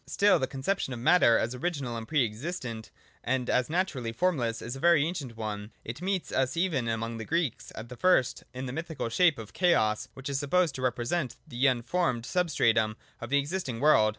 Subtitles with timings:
[0.07, 2.89] Still the conception of matter as original and pre existent,
[3.23, 7.23] and as naturally formless, is a very ancient one; it meets us even among the
[7.23, 11.67] Greeks, at first in the mythical shape of Chaos, which is supposed to represent the
[11.67, 14.09] unformed substratum of the existing world.